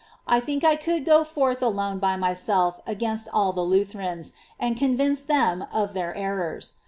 [0.25, 5.21] I think I could go forth alone by myself against all the Lutherans, and convince
[5.21, 6.73] them of their errors.